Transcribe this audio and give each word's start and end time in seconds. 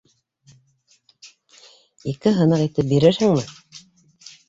Ике 2.15 2.35
һыныҡ 2.41 2.67
итеп 2.71 2.91
бирерһеңме? 2.97 3.49